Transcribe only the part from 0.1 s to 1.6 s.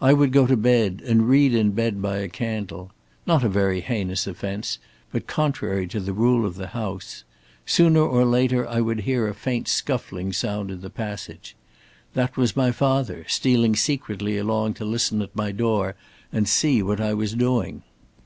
would go to bed and read